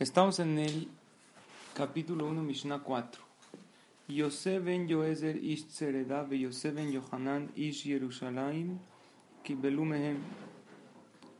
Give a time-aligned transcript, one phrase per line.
[0.00, 0.88] Estamos en el
[1.72, 3.22] capítulo 1, Mishnah 4.
[4.08, 8.80] Yosef ben Yoezer ish Tzeredah ve Yosef ben Yohanan ish Yerushalayim
[9.44, 10.18] kibelumehem.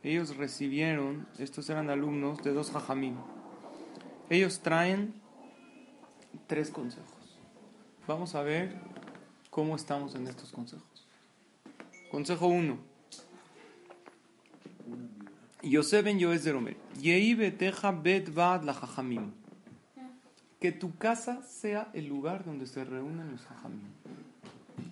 [0.03, 3.17] Ellos recibieron, estos eran alumnos de dos hajamim.
[4.29, 5.13] Ellos traen
[6.47, 7.37] tres consejos.
[8.07, 8.73] Vamos a ver
[9.49, 11.05] cómo estamos en estos consejos.
[12.09, 12.77] Consejo 1.
[15.65, 16.77] Yosef ben Yoezer Omer.
[17.01, 19.31] Yehi beteja bet vad la jajamim.
[20.59, 23.89] Que tu casa sea el lugar donde se reúnen los jajamim.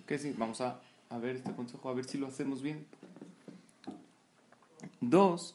[0.06, 0.34] ¿Qué sí?
[0.36, 0.80] Vamos a,
[1.22, 2.86] ver este consejo, a ver si lo hacemos bien.
[5.00, 5.54] Dos.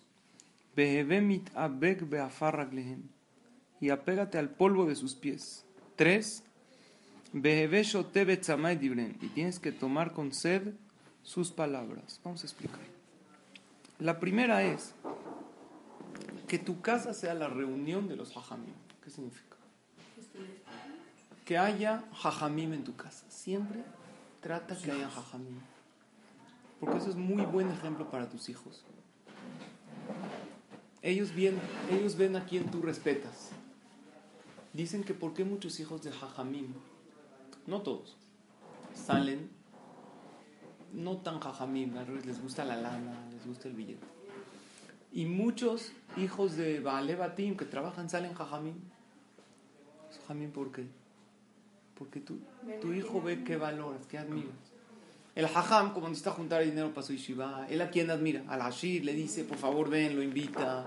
[0.75, 3.03] Behevemit abek beafarraglehem.
[3.81, 5.65] Y apégate al polvo de sus pies.
[5.97, 6.43] Tres.
[7.33, 9.17] Beheve shote betzamay dibren.
[9.21, 10.73] Y tienes que tomar con sed
[11.23, 12.21] sus palabras.
[12.23, 12.98] Vamos a explicar.
[13.99, 14.93] La primera es
[16.47, 18.73] que tu casa sea la reunión de los jajamim.
[19.03, 19.57] ¿Qué significa?
[21.43, 23.25] Que haya jajamim en tu casa.
[23.29, 23.83] Siempre
[24.39, 25.59] trata que haya jajamim.
[26.79, 28.85] Porque eso es muy buen ejemplo para tus hijos.
[31.01, 31.59] Ellos ven,
[31.91, 33.49] ellos ven a quien tú respetas.
[34.71, 36.73] Dicen que por qué muchos hijos de jajamim,
[37.67, 38.15] no todos,
[38.93, 39.58] salen
[40.93, 41.93] no tan jajamim,
[42.25, 44.05] les gusta la lana, les gusta el billete.
[45.11, 48.75] Y muchos hijos de Baale Batim que trabajan salen jajamim.
[50.21, 50.85] Jajamim, ¿por qué?
[51.95, 52.39] Porque tu,
[52.81, 54.53] tu hijo ve qué valoras, qué admiras.
[55.35, 58.43] El jajam, como necesita juntar dinero para su yeshiva, él a quién admira?
[58.47, 60.85] Al Ashir le dice, por favor ven, lo invita.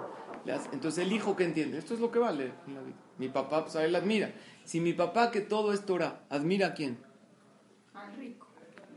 [0.73, 2.97] Entonces el hijo que entiende, esto es lo que vale en la vida.
[3.19, 4.33] Mi papá, pues a él admira.
[4.65, 6.99] Si mi papá, que todo es Torah, admira a quién?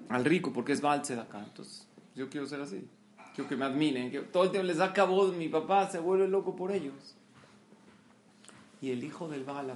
[0.10, 0.54] Al rico.
[0.54, 1.44] Porque es de acá.
[1.44, 2.88] Entonces, yo quiero ser así.
[3.34, 4.12] Quiero que me admiren.
[4.12, 7.16] Que todo el tiempo les da voz, mi papá se vuelve loco por ellos.
[8.82, 9.74] Y el hijo del Baal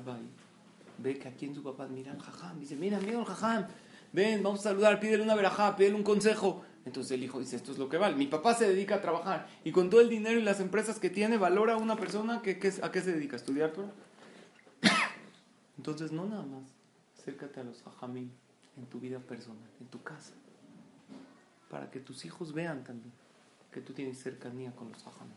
[0.97, 2.59] ve que aquí en su papá admira al jajam.
[2.59, 3.67] Dice, mira, al jajam.
[4.11, 6.63] Ven, vamos a saludar, pídele una verajá, pídele un consejo.
[6.85, 8.15] Entonces el hijo dice, esto es lo que vale.
[8.15, 11.09] Mi papá se dedica a trabajar y con todo el dinero y las empresas que
[11.09, 12.51] tiene, valora a una persona que,
[12.81, 13.73] a qué se dedica, a estudiar
[15.77, 16.63] Entonces no nada más,
[17.17, 18.31] acércate a los jajamim
[18.79, 20.33] en tu vida personal, en tu casa,
[21.69, 23.13] para que tus hijos vean también
[23.71, 25.35] que tú tienes cercanía con los jajamim.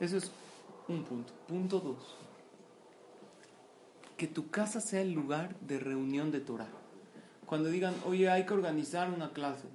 [0.00, 0.30] Eso es
[0.88, 1.32] un punto.
[1.46, 2.16] Punto dos.
[4.16, 6.68] Que tu casa sea el lugar de reunión de Torah.
[7.46, 9.68] Cuando digan, oye, hay que organizar una clase,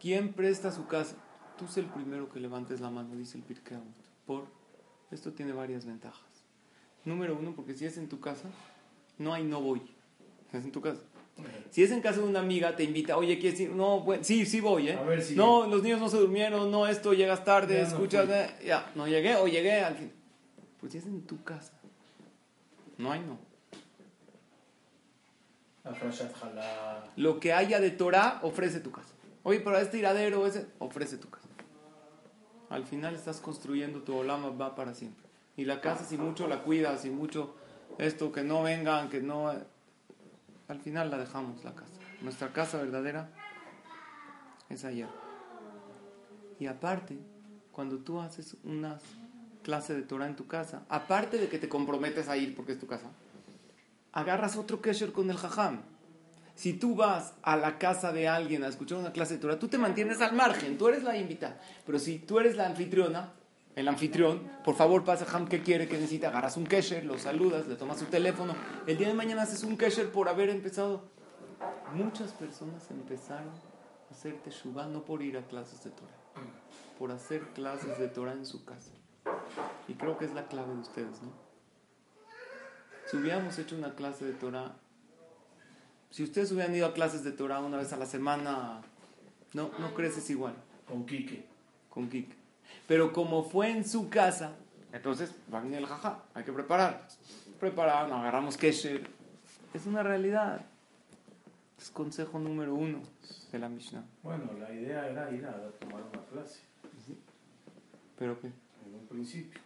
[0.00, 1.16] ¿quién presta su casa?
[1.58, 3.78] Tú es el primero que levantes la mano, dice el Pirkei
[4.26, 4.46] Por
[5.10, 6.22] esto tiene varias ventajas.
[7.04, 8.48] Número uno, porque si es en tu casa,
[9.18, 9.82] no hay no voy.
[10.52, 11.00] Es en tu casa.
[11.70, 13.70] Si es en casa de una amiga, te invita, oye, ¿quieres ir?
[13.70, 14.98] No, sí, sí voy, ¿eh?
[15.36, 19.36] No, los niños no se durmieron, no, esto, llegas tarde, escuchas, eh, ya, no llegué
[19.36, 20.12] o llegué al fin.
[20.80, 21.72] Pues si es en tu casa,
[22.96, 23.38] no hay no.
[27.16, 29.14] Lo que haya de Torah, ofrece tu casa.
[29.42, 31.48] Oye, pero este tiradero, ese, ofrece tu casa.
[32.68, 35.24] Al final estás construyendo tu olama va para siempre.
[35.56, 37.54] Y la casa, si mucho la cuidas, si mucho
[37.98, 39.52] esto, que no vengan, que no
[40.68, 41.92] al final la dejamos la casa.
[42.20, 43.30] Nuestra casa verdadera
[44.68, 45.08] es allá.
[46.60, 47.18] Y aparte,
[47.72, 48.98] cuando tú haces una
[49.62, 52.78] clase de Torah en tu casa, aparte de que te comprometes a ir porque es
[52.78, 53.10] tu casa,
[54.12, 55.82] agarras otro kesher con el jajam.
[56.54, 59.68] Si tú vas a la casa de alguien a escuchar una clase de Torah, tú
[59.68, 61.60] te mantienes al margen, tú eres la invitada.
[61.86, 63.32] Pero si tú eres la anfitriona,
[63.78, 65.86] el anfitrión, por favor, pasa Ham, ¿qué quiere?
[65.86, 66.30] ¿Qué necesita?
[66.30, 68.56] Agarras un kesher, lo saludas, le tomas su teléfono.
[68.88, 71.04] El día de mañana haces un kesher por haber empezado.
[71.94, 76.18] Muchas personas empezaron a hacer teshuvah no por ir a clases de Torah,
[76.98, 78.90] por hacer clases de Torah en su casa.
[79.86, 81.30] Y creo que es la clave de ustedes, ¿no?
[83.06, 84.74] Si hubiéramos hecho una clase de Torah,
[86.10, 88.80] si ustedes hubieran ido a clases de Torah una vez a la semana,
[89.52, 90.56] no, no creces igual.
[90.88, 91.46] Con Quique.
[91.88, 92.37] Con Quique.
[92.86, 94.56] Pero como fue en su casa,
[94.92, 97.06] entonces va a venir el jaja, hay que preparar.
[97.60, 99.08] Preparar, agarramos kesher.
[99.74, 100.64] Es una realidad.
[101.78, 103.00] Es consejo número uno
[103.52, 104.04] de la Mishnah.
[104.22, 106.60] Bueno, la idea era ir a tomar una clase.
[108.18, 108.48] ¿Pero qué?
[108.48, 109.60] En un principio.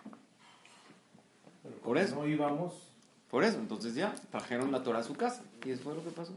[1.82, 2.16] Por eso.
[2.16, 2.92] No íbamos.
[3.30, 5.42] Por eso, entonces ya trajeron la Torah a su casa.
[5.64, 6.34] Y eso fue lo que pasó.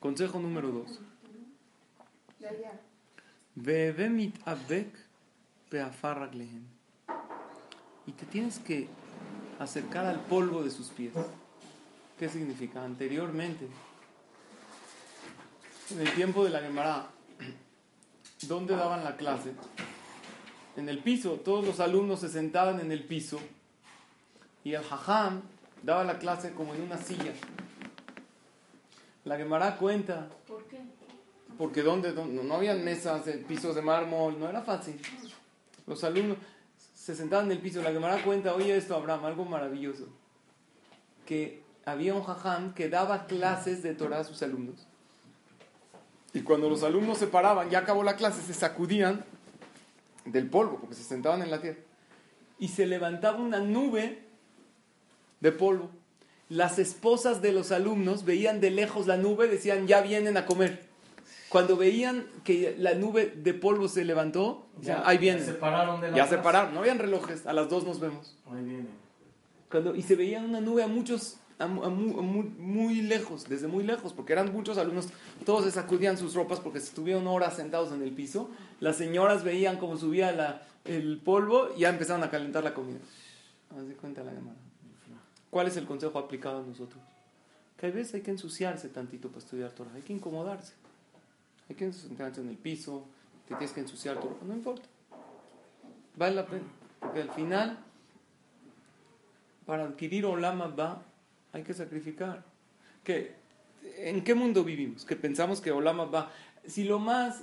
[0.00, 1.00] Consejo número dos.
[3.54, 5.05] Bebemit abek
[8.06, 8.88] y te tienes que
[9.58, 11.12] acercar al polvo de sus pies.
[12.18, 12.84] ¿Qué significa?
[12.84, 13.68] Anteriormente,
[15.90, 17.06] en el tiempo de la Gemara,
[18.48, 19.52] ¿dónde daban la clase?
[20.76, 23.40] en el piso, todos los alumnos se sentaban en el piso
[24.62, 25.40] y el hajam
[25.82, 27.32] daba la clase como en una silla.
[29.24, 30.28] La Gemara cuenta.
[30.46, 30.80] ¿Por qué?
[31.56, 35.00] Porque donde, donde no había mesas, pisos de mármol, no era fácil.
[35.86, 36.38] Los alumnos
[36.94, 37.82] se sentaban en el piso.
[37.82, 40.08] La Gemara cuenta, oye esto, Abraham, algo maravilloso.
[41.24, 44.86] Que había un jajam que daba clases de Torah a sus alumnos.
[46.32, 49.24] Y cuando los alumnos se paraban, ya acabó la clase, se sacudían
[50.24, 51.78] del polvo, porque se sentaban en la tierra.
[52.58, 54.22] Y se levantaba una nube
[55.40, 55.90] de polvo.
[56.48, 60.85] Las esposas de los alumnos veían de lejos la nube, decían, ya vienen a comer.
[61.48, 65.44] Cuando veían que la nube de polvo se levantó, ya, ahí vienen.
[65.44, 68.00] Ya se pararon de la Ya se pararon, no habían relojes, a las dos nos
[68.00, 68.36] vemos.
[68.50, 68.88] Ahí vienen.
[69.70, 73.48] Cuando, y se veían una nube a muchos, a, a mu- a muy, muy lejos,
[73.48, 75.08] desde muy lejos, porque eran muchos alumnos,
[75.44, 78.50] todos se sacudían sus ropas porque estuvieron horas sentados en el piso.
[78.80, 82.98] Las señoras veían cómo subía la- el polvo y ya empezaron a calentar la comida.
[83.76, 84.56] Haz de cuenta la llamada.
[85.50, 87.00] ¿Cuál es el consejo aplicado a nosotros?
[87.76, 90.74] Que a veces hay que ensuciarse tantito para estudiar Torah, hay que incomodarse.
[91.68, 93.06] Hay que sentarse en el piso,
[93.46, 94.88] te tienes que ensuciar tu ropa, no importa.
[96.16, 96.64] Vale la pena,
[97.00, 97.78] porque al final,
[99.66, 101.02] para adquirir Olama va,
[101.52, 102.44] hay que sacrificar.
[103.04, 103.34] ¿Qué?
[103.98, 105.04] ¿En qué mundo vivimos?
[105.04, 106.30] Que pensamos que Olama va.
[106.66, 107.42] Si lo más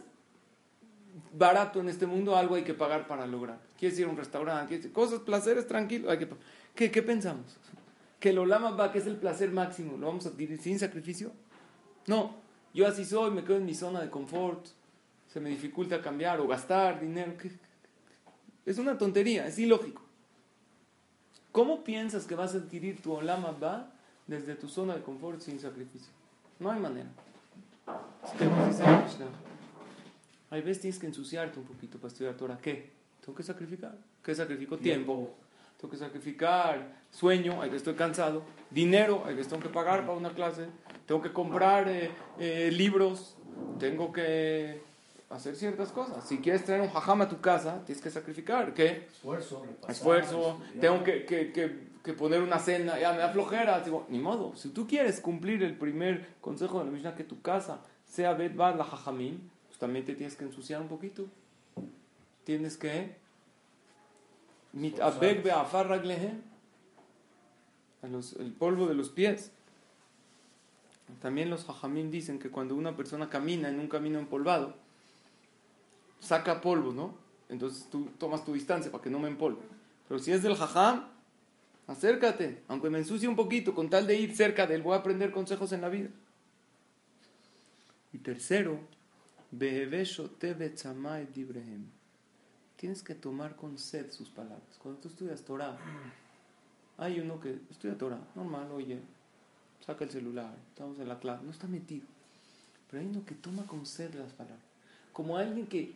[1.33, 3.59] barato en este mundo, algo hay que pagar para lograr.
[3.77, 6.09] Quieres ir a un restaurante, quieres cosas, placeres, tranquilo.
[6.09, 6.27] Hay que,
[6.75, 7.57] ¿Qué, ¿Qué pensamos?
[8.19, 11.31] Que el Olama va, que es el placer máximo, ¿lo vamos a adquirir sin sacrificio?
[12.07, 12.35] No,
[12.73, 14.65] yo así soy, me quedo en mi zona de confort,
[15.31, 17.33] se me dificulta cambiar o gastar dinero.
[18.65, 20.01] Es una tontería, es ilógico.
[21.51, 23.91] ¿Cómo piensas que vas a adquirir tu Olama va
[24.25, 26.11] desde tu zona de confort sin sacrificio?
[26.59, 27.09] No hay manera.
[27.85, 29.25] Nos dice
[30.49, 32.57] Hay veces tienes que ensuciarte un poquito para estudiar Torah.
[32.57, 32.91] ¿Qué?
[33.21, 33.95] Tengo que sacrificar.
[34.23, 34.77] ¿Qué sacrifico?
[34.77, 35.35] Tiempo.
[35.83, 38.43] Tengo que sacrificar sueño, hay que estoy cansado.
[38.71, 40.67] Dinero, hay que tengo que pagar para una clase.
[41.05, 42.09] Tengo que comprar eh,
[42.39, 43.35] eh, libros.
[43.81, 44.81] Tengo que
[45.29, 46.25] hacer ciertas cosas.
[46.25, 48.73] Si quieres traer un jajam a tu casa, tienes que sacrificar.
[48.73, 49.07] ¿Qué?
[49.11, 53.81] Esfuerzo, repasar, esfuerzo, tengo que, que, que, que poner una cena, ya me da flojera.
[53.81, 57.41] Digo, ni modo, si tú quieres cumplir el primer consejo de la Mishnah, que tu
[57.41, 59.37] casa sea Bet la Jajamim,
[59.67, 61.25] pues también te tienes que ensuciar un poquito.
[62.45, 63.21] Tienes que.
[64.73, 66.41] Mitabek be'afar raglehem.
[68.01, 69.51] A los- El polvo de los pies.
[71.21, 74.75] También los Jajamim dicen que cuando una persona camina en un camino empolvado,
[76.19, 77.15] saca polvo, ¿no?
[77.49, 79.61] Entonces tú tomas tu distancia para que no me empolve.
[80.07, 81.07] Pero si es del jajam,
[81.87, 84.99] acércate, aunque me ensucie un poquito, con tal de ir cerca de él, voy a
[84.99, 86.09] aprender consejos en la vida.
[88.11, 88.79] Y tercero,
[89.51, 91.85] "Beheveshote betzamai dibrehem".
[92.83, 94.77] Tienes que tomar con sed sus palabras.
[94.77, 95.77] Cuando tú estudias Torah,
[96.97, 98.99] hay uno que estudia Torah, normal, oye,
[99.79, 102.05] saca el celular, estamos en la clase, no está metido.
[102.91, 104.59] Pero hay uno que toma con sed las palabras.
[105.13, 105.95] Como alguien que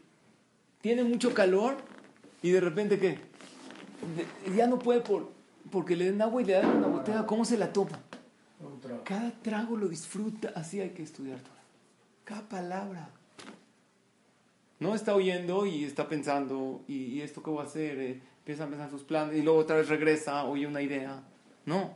[0.79, 1.75] tiene mucho calor
[2.41, 3.19] y de repente, ¿qué?
[4.55, 5.29] Ya no puede por,
[5.69, 7.99] porque le den agua y le dan una botella, ¿cómo se la toma?
[9.03, 11.63] Cada trago lo disfruta, así hay que estudiar Torah.
[12.23, 13.09] Cada palabra.
[14.79, 18.67] No está oyendo y está pensando, y, esto qué voy a hacer, eh, empieza a
[18.67, 21.23] pensar sus planes y luego otra vez regresa, oye una idea.
[21.65, 21.95] No.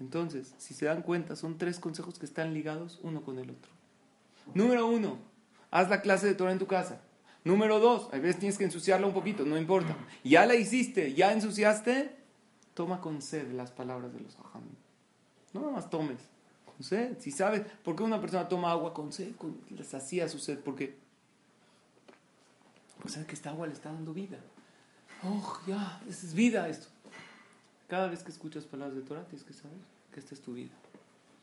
[0.00, 3.70] Entonces, si se dan cuenta, son tres consejos que están ligados uno con el otro.
[4.54, 5.18] Número uno,
[5.70, 7.00] haz la clase de Torah en tu casa.
[7.44, 9.96] Número dos, a veces tienes que ensuciarla un poquito, no importa.
[10.24, 12.14] Ya la hiciste, ya ensuciaste,
[12.74, 14.74] toma con sed las palabras de los hajamim.
[15.52, 16.18] No nada más tomes,
[16.78, 17.18] con sed.
[17.18, 19.34] Si sabes, ¿por qué una persona toma agua con sed?
[19.36, 20.96] Con, les hacía su sed, porque
[23.00, 24.38] pues sabe que esta agua le está dando vida.
[25.24, 26.86] Oh, ya, es vida esto.
[27.88, 29.78] Cada vez que escuchas palabras de Torah, tienes que saber
[30.12, 30.74] que esta es tu vida.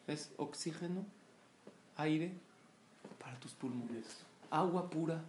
[0.08, 1.06] Es oxígeno,
[1.98, 2.34] aire
[3.20, 4.06] para tus pulmones,
[4.50, 5.22] agua pura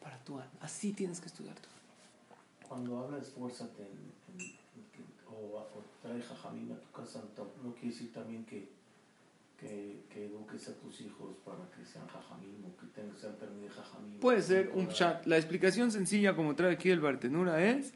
[0.00, 0.52] para tu alma.
[0.60, 2.68] Así tienes que estudiar Torah.
[2.68, 3.88] Cuando habla esfuérzate
[5.28, 5.66] o,
[6.00, 7.22] trae jajamín a tu casa,
[7.62, 8.79] no quiere decir también que,
[9.60, 13.62] que, que eduques a tus hijos para que sean jajamín o que tengan, sean también
[13.62, 14.18] de jajamín.
[14.18, 15.26] Puede ser un chat.
[15.26, 17.92] La explicación sencilla, como trae aquí el Bartenura, es.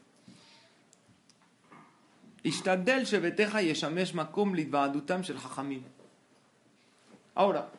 [7.35, 7.71] Ahora,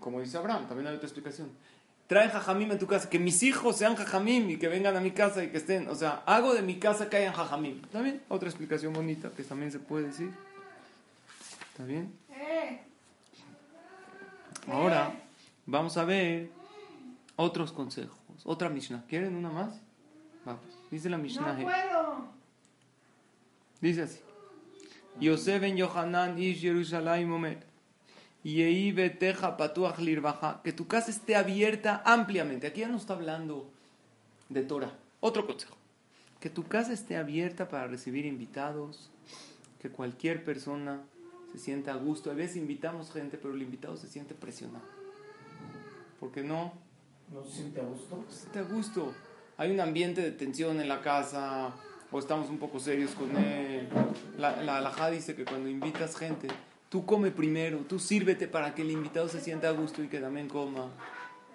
[0.00, 1.50] como dice Abraham, también hay otra explicación.
[2.08, 5.12] Trae jajamim en tu casa, que mis hijos sean jajamim y que vengan a mi
[5.12, 5.88] casa y que estén.
[5.88, 7.82] O sea, hago de mi casa que hayan jajamim.
[7.92, 10.30] También otra explicación bonita que también se puede decir.
[11.70, 12.12] ¿Está bien?
[14.70, 15.12] Ahora
[15.66, 16.50] vamos a ver
[17.36, 18.18] otros consejos.
[18.44, 19.04] Otra Mishnah.
[19.08, 19.80] ¿Quieren una más?
[20.44, 20.62] Vamos.
[20.90, 21.54] Dice la Mishnah.
[21.54, 22.28] No puedo.
[23.80, 24.20] Dice así.
[25.20, 27.66] Yosef ben Yohanan ish Yerushalayim omer.
[28.42, 30.60] Yehi beteja patuach lirbaja.
[30.62, 32.66] Que tu casa esté abierta ampliamente.
[32.66, 33.70] Aquí ya no está hablando
[34.48, 34.92] de Torah.
[35.20, 35.76] Otro consejo.
[36.40, 39.10] Que tu casa esté abierta para recibir invitados.
[39.80, 41.02] Que cualquier persona
[41.52, 42.30] se sienta a gusto.
[42.30, 44.84] A veces invitamos gente, pero el invitado se siente presionado.
[46.20, 46.72] Porque no,
[47.32, 48.24] ¿No se siente a gusto?
[48.28, 49.12] se siente a gusto.
[49.56, 51.74] Hay un ambiente de tensión en la casa,
[52.10, 53.88] o estamos un poco serios con él.
[54.36, 56.48] La, la alajá dice que cuando invitas gente,
[56.88, 60.20] tú come primero, tú sírvete para que el invitado se sienta a gusto y que
[60.20, 60.90] también coma.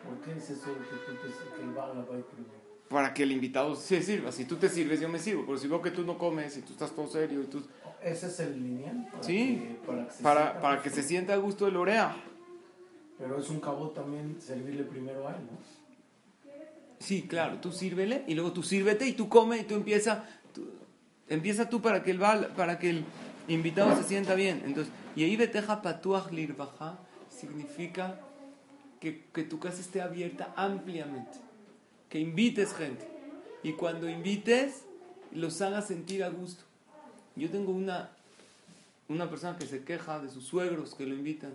[0.04, 2.64] ¿Por qué es eso que, tú el primero?
[2.90, 4.32] Para que el invitado se sirva.
[4.32, 5.46] Si tú te sirves, yo me sirvo.
[5.46, 7.64] Pero si veo que tú no comes y tú estás todo serio y tú...
[8.04, 9.08] ¿Ese es el lineal?
[9.12, 9.36] Para Sí,
[9.82, 11.08] que- para que se Para, sienta para a que se gusto.
[11.10, 12.16] sienta a gusto el orea.
[13.18, 15.58] Pero es un cabo también servirle primero a él, ¿no?
[17.00, 20.70] Sí, claro, tú sírvele y luego tú sírvete y tú come y tú empieza, tú-
[21.28, 23.06] empieza tú para que el bal- para que el
[23.48, 24.62] invitado se sienta bien.
[24.66, 26.98] Entonces, y ahí beteja patuach lirbaja
[27.30, 28.20] significa
[29.02, 31.38] que, que tu casa esté abierta ampliamente,
[32.10, 33.06] que invites gente
[33.64, 34.86] y cuando invites
[35.34, 36.64] los hagas sentir a gusto.
[37.36, 38.10] Yo tengo una
[39.10, 41.52] una persona que se queja de sus suegros que lo invitan.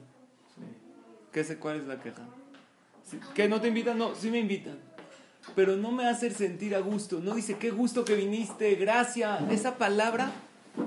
[0.54, 0.62] Sí.
[1.32, 2.23] ¿Qué sé cuál es la queja?
[3.04, 3.99] Sí, ¿Que no te invitan?
[3.99, 4.78] No, sí me invitan.
[5.54, 7.20] Pero no me hace sentir a gusto.
[7.20, 9.50] No dice, qué gusto que viniste, gracias.
[9.50, 10.30] Esa palabra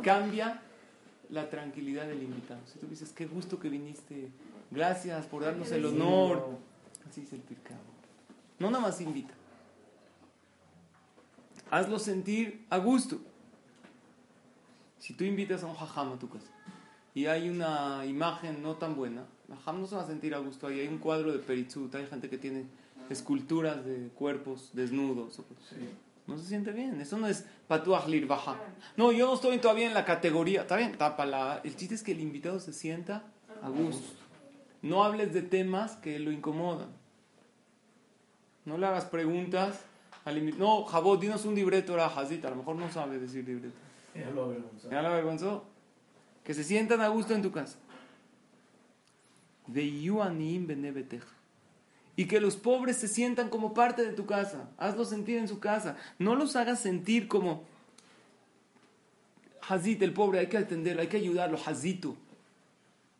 [0.03, 0.62] cambia
[1.29, 2.62] la tranquilidad del invitado.
[2.71, 4.29] Si tú dices, qué gusto que viniste,
[4.69, 6.57] gracias por darnos el honor.
[7.10, 7.79] Así es el pecado.
[8.60, 9.33] No nada más invita.
[11.71, 13.19] Hazlo sentir a gusto.
[15.01, 16.51] Si tú invitas a un jajam a tu casa
[17.15, 20.38] y hay una imagen no tan buena, el jajam no se va a sentir a
[20.38, 20.79] gusto ahí.
[20.79, 22.65] Hay un cuadro de Peritzut, hay gente que tiene
[23.10, 25.41] esculturas de cuerpos desnudos.
[25.67, 25.89] Sí.
[26.27, 27.01] No se siente bien.
[27.01, 28.58] Eso no es patuach baja.
[28.96, 30.62] No, yo no estoy todavía en la categoría.
[30.62, 31.62] Está bien, tápala.
[31.63, 33.24] El chiste es que el invitado se sienta
[33.63, 34.08] a gusto.
[34.84, 36.89] No hables de temas que lo incomodan.
[38.65, 39.79] No le hagas preguntas
[40.25, 40.63] al invitado.
[40.63, 42.46] No, Jabot, dinos un libreto a Hazit.
[42.46, 43.75] A lo mejor no sabe decir libreto.
[44.15, 44.89] Ya lo avergonzó.
[44.89, 45.65] ¿Ya avergonzó?
[46.44, 47.77] Que se sientan a gusto en tu casa.
[49.68, 51.27] De yuanim benebeteja.
[52.15, 54.70] Y que los pobres se sientan como parte de tu casa.
[54.77, 55.98] Hazlos sentir en su casa.
[56.20, 57.63] No los hagas sentir como
[59.68, 62.18] Hazit, el pobre, hay que atenderlo, hay que ayudarlo, Hazito.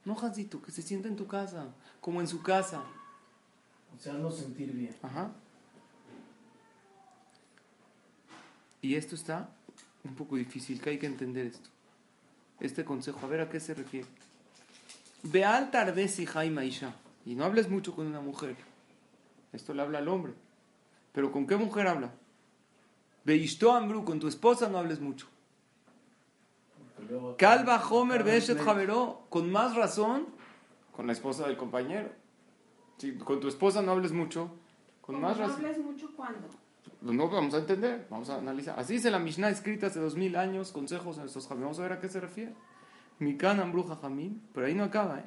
[0.04, 1.68] No Hazito, que se sienta en tu casa,
[2.02, 2.84] como en su casa.
[3.96, 4.96] O sea, no sentir bien.
[5.02, 5.32] Ajá.
[8.82, 9.50] Y esto está
[10.04, 11.70] un poco difícil, que hay que entender esto.
[12.60, 14.08] Este consejo, a ver a qué se refiere.
[15.24, 16.24] Ve al tardez y
[16.64, 16.94] Isha.
[17.26, 18.56] Y no hables mucho con una mujer.
[19.54, 20.34] Esto le habla al hombre.
[21.12, 22.12] Pero ¿con qué mujer habla?
[23.24, 25.28] Ve Ambru, con tu esposa no hables mucho.
[27.38, 30.28] Calva Homer Beshet Javeró, con más razón,
[30.96, 32.10] con la esposa del compañero.
[32.98, 34.52] Si con tu esposa no hables mucho,
[35.02, 35.66] con más no razón.
[35.66, 36.48] hables mucho cuando.
[37.02, 38.80] Pues no vamos a entender, vamos a analizar.
[38.80, 41.64] Así dice la Mishnah escrita hace dos mil años, consejos en estos jamim.
[41.64, 42.54] Vamos a ver a qué se refiere.
[43.20, 45.26] Mikan Ambruja Jamim, pero ahí no acaba, ¿eh?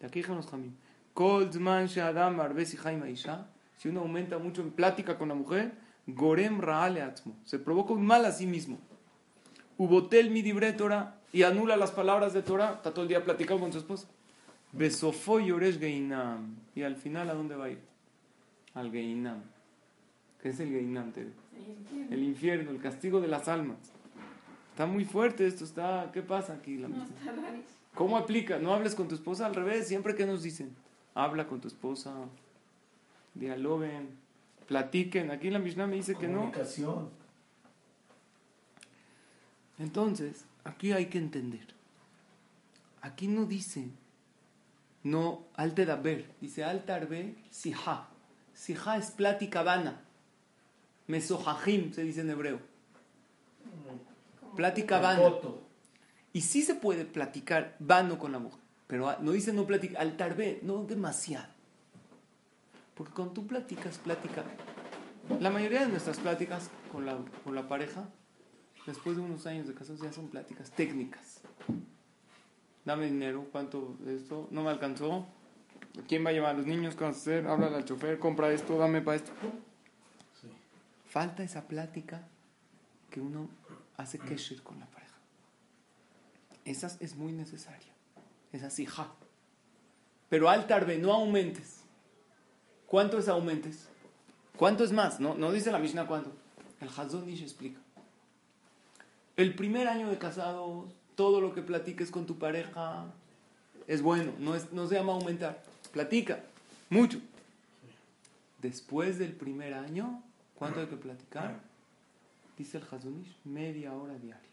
[0.00, 0.72] De aquí dijeron los Jamim.
[1.12, 3.48] Kol Zman She'adam Arbes y Jaima Isha.
[3.76, 5.72] Si uno aumenta mucho en plática con la mujer,
[6.06, 7.36] Gorem Raale Atzmo.
[7.44, 8.78] Se provoca un mal a sí mismo.
[9.76, 12.74] Ubotel Midibre Torah y anula las palabras de Torah.
[12.74, 14.08] Está todo el día platicando con su esposa.
[14.72, 16.56] Besofo Yoresh Geinam.
[16.74, 17.80] Y al final, ¿a dónde va a ir?
[18.74, 19.42] Al Geinam.
[20.42, 21.12] ¿Qué es el Geinam?
[22.10, 23.78] El infierno, el castigo de las almas.
[24.70, 26.10] Está muy fuerte esto, está...
[26.12, 26.78] ¿Qué pasa aquí?
[26.78, 27.34] La No, está.
[27.94, 28.58] ¿Cómo aplica?
[28.58, 30.74] No hables con tu esposa al revés, siempre que nos dicen,
[31.14, 32.14] habla con tu esposa,
[33.34, 34.10] dialoguen,
[34.68, 35.32] platiquen.
[35.32, 36.38] Aquí la Mishnah me dice que no.
[36.38, 37.10] Comunicación.
[39.80, 41.74] Entonces, aquí hay que entender.
[43.00, 43.90] Aquí no dice,
[45.02, 48.08] no, alte daber, dice altarbe sija.
[48.54, 50.02] Sija es plática vana.
[51.08, 52.60] Mesojajim se dice en hebreo.
[54.54, 55.18] Plática vana.
[55.18, 55.62] Foto.
[56.32, 60.16] Y sí se puede platicar vano con la mujer, pero no dice no platicar, al
[60.16, 61.48] tarbe, no demasiado.
[62.94, 64.44] Porque cuando tú platicas, plática.
[65.40, 68.08] La mayoría de nuestras pláticas con la, con la pareja,
[68.86, 71.40] después de unos años de casados, ya son pláticas técnicas.
[72.84, 74.48] Dame dinero, ¿cuánto de esto?
[74.50, 75.26] No me alcanzó.
[76.06, 76.94] ¿Quién va a llevar a los niños?
[76.94, 77.46] ¿Qué vas a hacer?
[77.46, 79.32] Háblale al chofer, compra esto, dame para esto.
[81.08, 82.26] Falta esa plática
[83.10, 83.48] que uno
[83.96, 85.14] hace kesher con la pareja.
[86.64, 87.92] Esa es muy necesaria.
[88.52, 89.08] Esa es hija.
[90.28, 91.80] Pero al tarde, no aumentes.
[92.86, 93.88] ¿Cuánto es aumentes?
[94.56, 95.20] ¿Cuánto es más?
[95.20, 96.32] No, no dice la Mishnah cuánto.
[96.80, 97.80] El Hazonish explica.
[99.36, 103.06] El primer año de casados, todo lo que platiques con tu pareja
[103.86, 105.62] es bueno, no, es, no se llama aumentar.
[105.92, 106.44] Platica,
[106.90, 107.18] mucho.
[108.60, 110.22] Después del primer año,
[110.58, 111.60] ¿cuánto hay que platicar?
[112.56, 114.48] Dice el Hazonish, media hora diaria.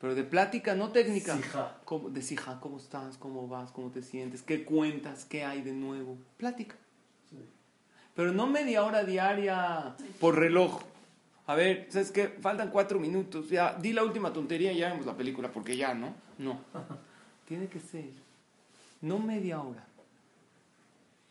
[0.00, 1.38] Pero de plática, no técnica.
[1.84, 3.16] Como, de sija, ¿cómo estás?
[3.18, 3.70] ¿Cómo vas?
[3.70, 4.42] ¿Cómo te sientes?
[4.42, 5.24] ¿Qué cuentas?
[5.24, 6.16] ¿Qué hay de nuevo?
[6.38, 6.74] Plática.
[8.16, 10.82] Pero no media hora diaria por reloj.
[11.46, 12.28] A ver, ¿sabes qué?
[12.28, 13.48] Faltan cuatro minutos.
[13.48, 16.14] Ya, di la última tontería y ya vemos la película, porque ya, ¿no?
[16.38, 16.60] No.
[17.46, 18.10] Tiene que ser.
[19.02, 19.86] No media hora.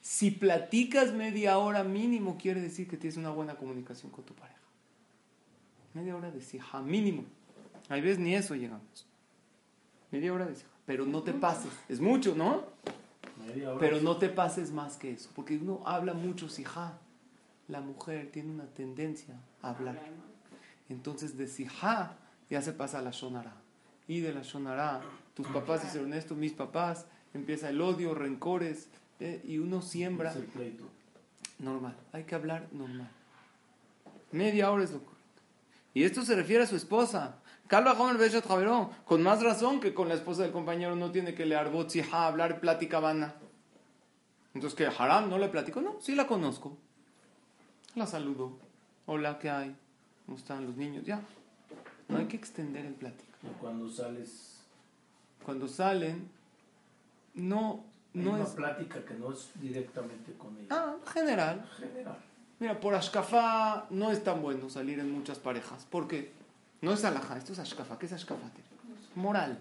[0.02, 4.60] Si platicas media hora mínimo, quiere decir que tienes una buena comunicación con tu pareja.
[5.94, 7.24] Media hora de sija, mínimo.
[7.88, 9.06] Hay veces ni eso llegamos.
[10.10, 10.70] Media hora de sija.
[10.86, 11.72] Pero no te pases.
[11.88, 12.64] Es mucho, ¿no?
[13.80, 16.98] Pero no te pases más que eso, porque uno habla mucho sijá.
[17.68, 20.00] La mujer tiene una tendencia a hablar.
[20.90, 22.18] Entonces de sijá
[22.50, 23.56] ya se pasa a la shonara.
[24.08, 25.02] Y de la shonara,
[25.34, 28.90] tus papás hicieron esto, mis papás, empieza el odio, rencores,
[29.22, 30.34] eh, y uno siembra.
[31.60, 33.10] Normal, hay que hablar normal.
[34.32, 35.42] Media hora es lo correcto.
[35.94, 37.36] Y esto se refiere a su esposa.
[39.06, 42.60] Con más razón que con la esposa del compañero no tiene que leer botzija, hablar
[42.60, 43.36] plática vana.
[44.56, 44.88] Entonces, ¿qué?
[44.88, 45.30] ¿Haram?
[45.30, 45.82] ¿No le platico?
[45.82, 46.76] No, sí la conozco.
[47.96, 48.58] La saludo.
[49.06, 49.76] Hola, ¿qué hay?
[50.26, 51.06] ¿Cómo están los niños?
[51.06, 51.22] Ya.
[52.10, 53.38] No hay que extender el plática.
[53.60, 54.62] Cuando sales.
[55.46, 56.28] Cuando salen,
[57.36, 60.68] no, no una plática que no es directamente con ella.
[60.70, 61.70] Ah, general.
[61.78, 62.18] General.
[62.60, 65.86] Mira, por Ashkafá no es tan bueno salir en muchas parejas.
[65.86, 66.32] ¿Por qué?
[66.82, 67.98] No es alajá, esto es ashkafa.
[68.00, 68.50] ¿Qué es ashkafa?
[69.16, 69.60] Moral,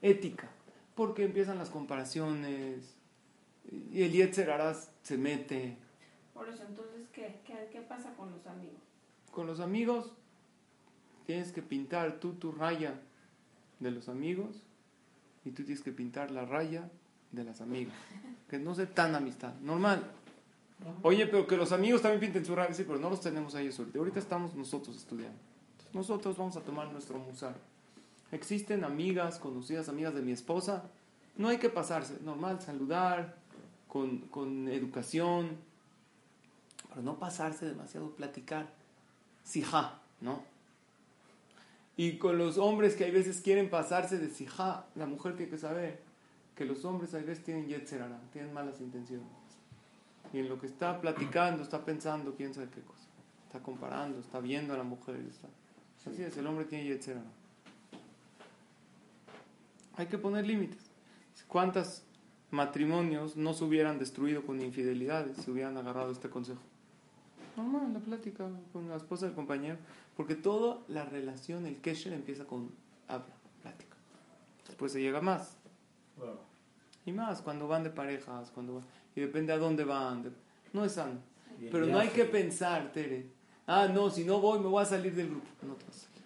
[0.00, 0.48] ética.
[0.94, 2.94] Porque empiezan las comparaciones
[3.92, 4.50] y el Yetzer
[5.02, 5.76] se mete.
[6.34, 7.40] Por eso, entonces, ¿qué?
[7.44, 7.80] ¿qué?
[7.82, 8.80] pasa con los amigos?
[9.30, 10.12] Con los amigos
[11.26, 13.00] tienes que pintar tú tu raya
[13.78, 14.62] de los amigos
[15.44, 16.90] y tú tienes que pintar la raya
[17.32, 17.94] de las amigas.
[18.48, 20.02] Que no sea tan amistad, normal.
[21.02, 23.60] Oye, pero que los amigos también pinten su raya, sí, pero no los tenemos a
[23.60, 23.98] ellos ahorita.
[23.98, 25.50] Ahorita estamos nosotros estudiando
[25.92, 27.54] nosotros vamos a tomar nuestro musar.
[28.32, 30.84] Existen amigas, conocidas amigas de mi esposa,
[31.36, 33.36] no hay que pasarse, normal, saludar,
[33.88, 35.56] con, con educación,
[36.88, 38.68] pero no pasarse demasiado, platicar.
[39.42, 40.44] Sija, ¿no?
[41.96, 45.58] Y con los hombres que a veces quieren pasarse de sija, la mujer tiene que
[45.58, 46.02] saber
[46.60, 49.26] que los hombres a veces tienen yetzerara, tienen malas intenciones.
[50.30, 53.06] Y en lo que está platicando, está pensando, quién sabe qué cosa.
[53.46, 55.16] Está comparando, está viendo a la mujer.
[55.26, 55.48] Está...
[56.04, 57.22] Así es, el hombre tiene yetzera.
[59.96, 60.90] Hay que poner límites.
[61.48, 62.02] ¿Cuántos
[62.50, 66.60] matrimonios no se hubieran destruido con infidelidades si hubieran agarrado este consejo?
[67.56, 69.78] Normal, la plática con la esposa del compañero.
[70.14, 72.70] Porque toda la relación, el kesher, empieza con
[73.08, 73.96] habla, plática.
[74.66, 75.56] Después se llega más.
[77.06, 78.82] Y más, cuando van de parejas, cuando
[79.14, 80.34] y depende a dónde van.
[80.72, 81.20] No es sano.
[81.70, 83.26] Pero no hay que pensar, Tere,
[83.66, 85.46] Ah, no, si no voy me voy a salir del grupo.
[85.62, 86.22] No te vas a salir.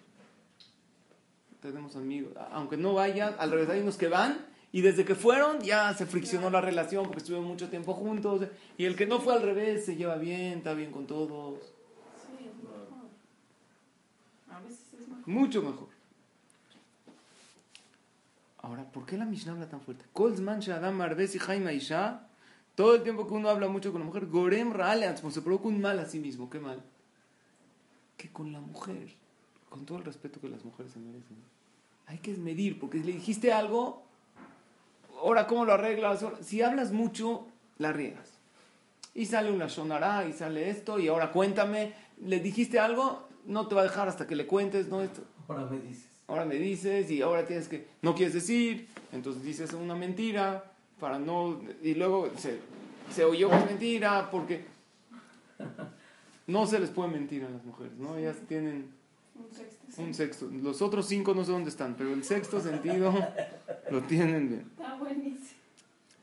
[1.61, 2.33] Tenemos amigos.
[2.51, 6.07] Aunque no vayas, al revés hay unos que van y desde que fueron ya se
[6.07, 8.47] friccionó la relación porque estuvieron mucho tiempo juntos.
[8.77, 11.59] Y el que no fue al revés se lleva bien, está bien con todos.
[12.25, 13.09] Sí, mejor.
[14.49, 15.27] A veces es mejor.
[15.27, 15.94] Mucho mejor.
[18.65, 20.05] Ahora, ¿por qué la Mishnah habla tan fuerte?
[22.75, 24.73] Todo el tiempo que uno habla mucho con la mujer, Gorem
[25.29, 26.49] se provoca un mal a sí mismo.
[26.49, 26.83] ¿Qué mal?
[28.17, 29.13] que con la mujer,
[29.69, 31.37] con todo el respeto que las mujeres se merecen,
[32.07, 34.03] hay que medir, porque si le dijiste algo,
[35.21, 37.47] ahora cómo lo arreglas, si hablas mucho,
[37.77, 38.31] la riegas.
[39.13, 43.75] Y sale una sonará, y sale esto, y ahora cuéntame, le dijiste algo, no te
[43.75, 45.01] va a dejar hasta que le cuentes, ¿no?
[45.01, 45.23] Esto.
[45.47, 46.14] Ahora me dices.
[46.27, 51.19] Ahora me dices, y ahora tienes que, no quieres decir, entonces dices una mentira, para
[51.19, 52.59] no, y luego se,
[53.13, 54.65] se oyó que es mentira, porque
[56.47, 58.17] no se les puede mentir a las mujeres, ¿no?
[58.17, 58.89] Ellas tienen
[59.97, 60.49] un sexto.
[60.51, 63.13] Los otros cinco no sé dónde están, pero el sexto sentido
[63.91, 64.67] lo tienen bien.
[64.77, 65.59] Está buenísimo.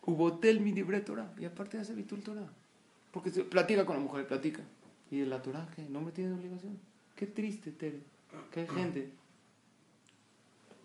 [0.04, 1.32] Hubotel mi libre Torah.
[1.38, 2.48] Y aparte hace Bitul Torah.
[3.12, 4.62] Porque se platica con la mujer, platica.
[5.10, 6.78] Y de la Torah, que no me tiene obligación.
[7.14, 8.00] Qué triste, Tere.
[8.50, 9.10] Qué gente.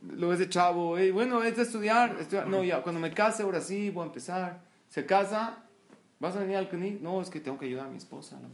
[0.01, 2.47] Lo ves de chavo, bueno, es de estudiar, estudiar.
[2.47, 4.61] No, ya, cuando me case, ahora sí, voy a empezar.
[4.89, 5.63] Se casa,
[6.19, 6.99] ¿vas a venir al CNI?
[7.01, 8.39] No, es que tengo que ayudar a mi esposa.
[8.39, 8.47] ¿no?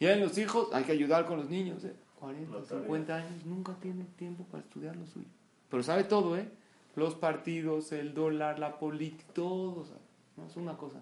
[0.00, 1.94] Ya en los hijos hay que ayudar con los niños, ¿eh?
[2.20, 5.26] 40, 50 años, nunca tienen tiempo para estudiar lo suyo.
[5.70, 6.48] Pero sabe todo, ¿eh?
[6.96, 9.86] Los partidos, el dólar, la política, todo.
[10.36, 10.46] ¿no?
[10.46, 10.98] Es una cosa.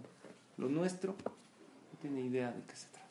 [0.56, 3.06] Lo nuestro no tiene idea de qué se trata.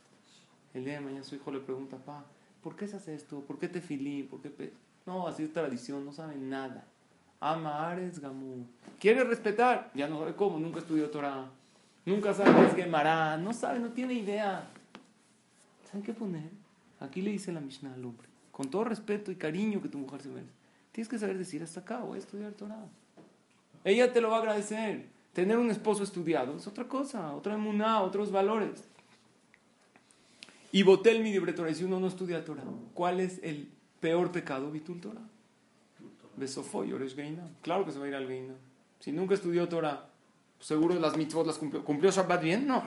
[0.74, 2.26] El día de mañana su hijo le pregunta, pa,
[2.62, 3.40] ¿por qué se hace esto?
[3.42, 4.24] ¿Por qué te filí?
[4.24, 4.74] ¿Por qué pe-?"
[5.08, 6.86] No, así es tradición, no sabe nada.
[7.40, 8.66] Ama Ares Gamu.
[9.00, 11.50] Quiere respetar, ya no sabe cómo, nunca estudió Torah.
[12.06, 14.68] Nunca sabe es Gemara, no sabe, no tiene idea.
[15.86, 16.50] ¿Saben qué poner?
[17.00, 20.22] Aquí le dice la Mishnah al hombre, con todo respeto y cariño que tu mujer
[20.22, 20.52] se merece.
[20.92, 22.86] Tienes que saber decir, hasta acá voy a estudiar Torah.
[23.86, 25.08] Ella te lo va a agradecer.
[25.32, 28.84] Tener un esposo estudiado es otra cosa, otra emuná, otros valores.
[30.74, 31.74] Y botel mi libre Torah.
[31.74, 34.72] Si uno no estudia Torah, ¿cuál es el peor pecado?
[34.72, 35.22] Bitul Torah.
[36.36, 37.50] Besofoy, Oresh Geinam.
[37.62, 38.58] Claro que se va a ir al Geinam.
[39.00, 40.08] Si nunca estudió Torah,
[40.60, 41.84] seguro las mitzvot las cumplió.
[41.84, 42.68] ¿Cumplió Shabbat bien?
[42.68, 42.84] No.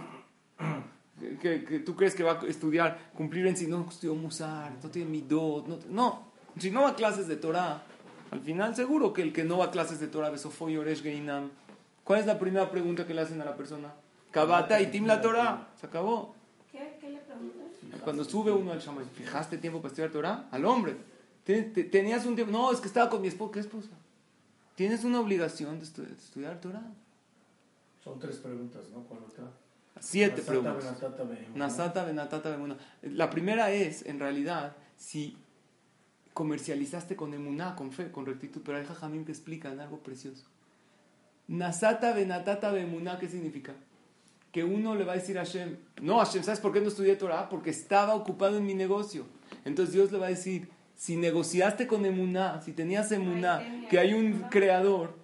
[1.41, 3.67] ¿Que, que tú crees que va a estudiar, cumplir en sí?
[3.67, 5.67] No estudió Musar, no tiene midot.
[5.67, 6.31] No, no.
[6.59, 7.83] Si no va a clases de Torah,
[8.31, 11.51] al final seguro que el que no va a clases de Torah, Besofoy, Oresh Geinam.
[12.05, 13.93] ¿Cuál es la primera pregunta que le hacen a la persona?
[14.31, 15.69] Kabata y Tim la Torah.
[15.77, 16.35] Se acabó.
[16.71, 17.70] ¿Qué, qué le preguntan?
[18.05, 20.49] Cuando sube uno al shaman, ¿fijaste tiempo para estudiar Torah?
[20.51, 20.97] Al hombre.
[21.45, 22.53] Te- te- Tenías un tiempo.
[22.53, 23.53] No, es que estaba con mi esposa.
[23.53, 23.89] ¿Qué esposa?
[24.77, 26.83] Tienes una obligación de, estu- de estudiar Torah.
[28.03, 29.03] Son tres preguntas, ¿no?
[29.05, 29.45] ¿Cuál otra?
[30.01, 30.85] Siete preguntas.
[31.57, 32.79] Nasata, benatata, bemuna.
[33.03, 35.37] La primera es, en realidad, si
[36.33, 38.63] comercializaste con emuná, con fe, con rectitud.
[38.65, 40.45] Pero hay jajamim que explican algo precioso.
[41.49, 43.75] Nasata, benatata, bemuná, ¿qué significa?
[44.53, 47.17] Que uno le va a decir a Hashem, no Hashem, ¿sabes por qué no estudié
[47.17, 47.49] Torah?
[47.49, 49.27] Porque estaba ocupado en mi negocio.
[49.65, 54.15] Entonces Dios le va a decir, si negociaste con emuná, si tenías emuná, que hay
[54.15, 55.15] un creador,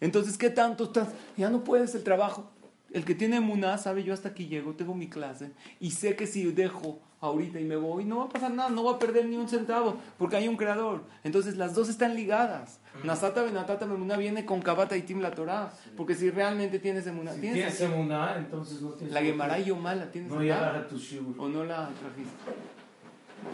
[0.00, 1.08] entonces ¿qué tanto estás?
[1.36, 2.50] Ya no puedes el trabajo.
[2.92, 6.26] El que tiene emuná sabe, yo hasta aquí llego, tengo mi clase, y sé que
[6.26, 9.26] si dejo ahorita y me voy, no va a pasar nada, no va a perder
[9.26, 11.02] ni un centavo, porque hay un creador.
[11.24, 12.80] Entonces las dos están ligadas.
[13.04, 17.32] Nasata benatata memuna viene con kabata y tim la Torah, porque si realmente tienes emuná,
[17.32, 19.14] Si tienes tienes emuná, entonces no tienes...
[19.14, 20.44] la Gemara y Yomala, tienes No acá?
[20.44, 21.34] llegar a tu shiur.
[21.38, 22.52] o no la trajiste.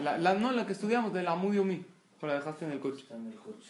[0.03, 1.85] La, la- no, la que estudiamos, de la Amudiomi,
[2.21, 3.01] o la dejaste en el coche.
[3.03, 3.69] Está en el coche.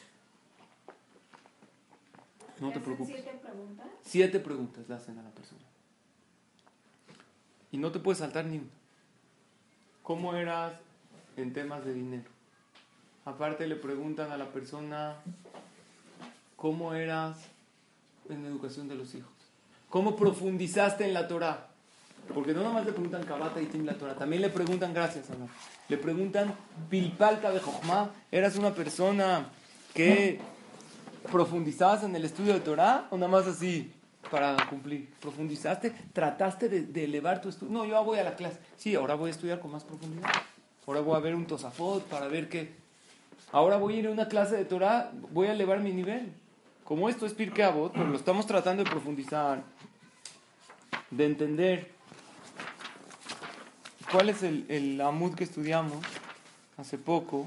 [2.59, 3.15] No ¿Le te preocupes.
[3.15, 3.87] siete preguntas?
[4.03, 5.61] Siete preguntas le hacen a la persona.
[7.71, 8.67] Y no te puedes saltar ni una.
[10.03, 10.73] ¿Cómo eras
[11.37, 12.29] en temas de dinero?
[13.25, 15.15] Aparte le preguntan a la persona
[16.55, 17.37] cómo eras
[18.29, 19.31] en la educación de los hijos.
[19.89, 21.67] ¿Cómo profundizaste en la Torah?
[22.33, 25.47] Porque no nomás le preguntan Kabata y Tim la Torah, también le preguntan, gracias Allah,
[25.87, 26.53] le preguntan
[26.89, 29.49] Pilpalta de Jochma, ¿eras una persona
[29.95, 30.39] que
[31.29, 33.91] profundizabas en el estudio de Torah o nada más así
[34.29, 35.09] para cumplir?
[35.21, 35.91] ¿Profundizaste?
[36.13, 37.71] ¿Trataste de, elevar tu estudio?
[37.73, 38.59] No, yo voy a la clase.
[38.77, 40.29] Sí, ahora voy a estudiar con más profundidad.
[40.85, 42.71] Ahora voy a ver un Tosafot para ver qué.
[43.51, 46.31] Ahora voy a ir a una clase de Torah, voy a elevar mi nivel.
[46.83, 49.61] Como esto es Pirkei Avot, pero lo estamos tratando de profundizar,
[51.11, 51.91] de entender
[54.11, 56.03] cuál es el, el Amud que estudiamos
[56.77, 57.45] hace poco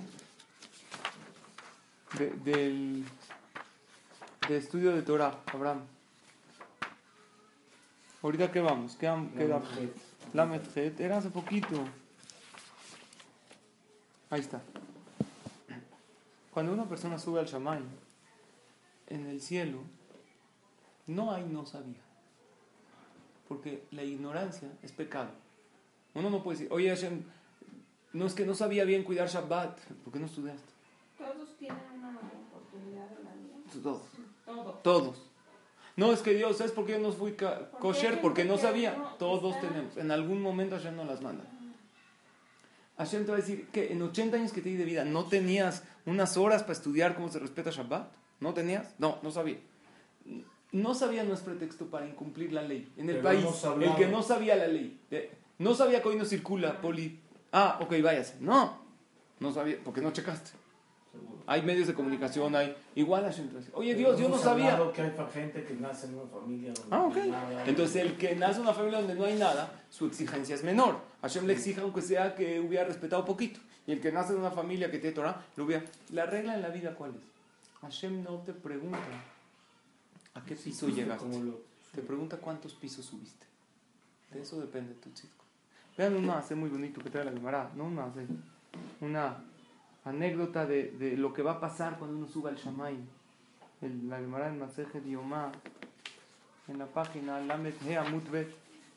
[2.18, 3.05] de- del
[4.49, 5.83] de estudio de Torah, Abraham.
[8.23, 9.61] Ahorita qué vamos, ¿qué, qué da?
[10.33, 11.85] Lamed era hace poquito.
[14.31, 14.63] Ahí está.
[16.53, 17.83] Cuando una persona sube al Shamay,
[19.09, 19.79] en el cielo,
[21.07, 22.01] no hay no sabía.
[23.49, 25.31] Porque la ignorancia es pecado.
[26.15, 27.23] Uno no puede decir, oye Hashem,
[28.13, 30.73] no es que no sabía bien cuidar Shabbat, ¿por qué no estudiaste?
[31.19, 33.83] Todos tienen una oportunidad en la vida.
[33.83, 34.03] Todos.
[34.55, 34.83] Todos.
[34.83, 35.23] Todos.
[35.97, 37.37] No, es que Dios, ¿sabes por qué no fui
[37.79, 38.21] kosher?
[38.21, 38.95] Porque no sabía.
[38.97, 39.97] no Todos está- tenemos.
[39.97, 41.45] En algún momento Hashem nos las manda.
[42.99, 45.25] Hashem te va a decir que en 80 años que te di de vida, ¿no
[45.25, 48.11] tenías unas horas para estudiar cómo se respeta Shabbat?
[48.41, 48.95] ¿No tenías?
[48.99, 49.59] No, no sabía.
[50.73, 52.91] No sabía no es pretexto para incumplir la ley.
[52.97, 53.45] En el Pero país,
[53.81, 57.19] el que no sabía la ley, eh, no sabía que hoy no circula, poli.
[57.53, 58.37] Ah, ok, váyase.
[58.41, 58.79] No,
[59.41, 60.53] no sabía, porque no checaste.
[61.46, 62.75] Hay medios de comunicación, hay.
[62.94, 64.79] Igual Hashem te va a decir, oye Dios, yo no sabía.
[64.94, 67.16] que hay gente que nace en una familia donde Ah, no ok.
[67.16, 67.64] hay nada.
[67.66, 70.98] Entonces, el que nace en una familia donde no hay nada, su exigencia es menor.
[71.20, 73.61] Hashem le exige, aunque sea que hubiera respetado poquito.
[73.87, 75.85] Y el que nace en una familia que tiene Torah, lo hubiera.
[76.12, 77.22] La regla en la vida, ¿cuál es?
[77.83, 78.98] Hashem no te pregunta
[80.35, 81.25] a qué piso Justo llegaste.
[81.29, 81.61] como lo-
[81.92, 83.44] Te pregunta cuántos pisos subiste.
[84.33, 85.44] De eso depende tu chico.
[85.98, 88.25] Vean un hace muy bonito que trae la Gemara, no un hace,
[89.03, 89.37] una
[90.05, 92.97] anécdota de, de lo que va a pasar cuando uno suba al Shamay.
[93.81, 95.51] El, la Gemara en Maseje Diomá,
[96.69, 98.49] en la página Lamet He Amut Bet,